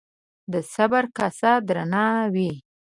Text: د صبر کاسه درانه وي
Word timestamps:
د 0.51 0.53
صبر 0.73 1.03
کاسه 1.17 1.51
درانه 1.67 2.03
وي 2.33 2.51